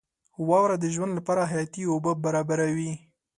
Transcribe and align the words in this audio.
•واوره 0.47 0.75
د 0.79 0.85
ژوند 0.95 1.11
لپاره 1.17 1.49
حیاتي 1.51 1.83
اوبه 1.91 2.11
برابروي. 2.23 2.93